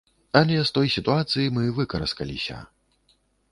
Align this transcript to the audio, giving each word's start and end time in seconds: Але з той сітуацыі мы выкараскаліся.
Але 0.39 0.55
з 0.59 0.71
той 0.77 0.87
сітуацыі 0.95 1.53
мы 1.59 1.63
выкараскаліся. 1.81 2.57